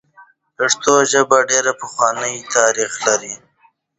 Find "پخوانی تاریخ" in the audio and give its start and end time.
1.81-2.91